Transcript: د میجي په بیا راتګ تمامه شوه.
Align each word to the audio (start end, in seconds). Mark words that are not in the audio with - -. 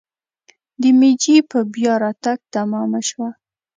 د 0.81 0.83
میجي 0.99 1.35
په 1.51 1.59
بیا 1.73 1.93
راتګ 2.03 2.39
تمامه 2.53 3.01
شوه. 3.09 3.29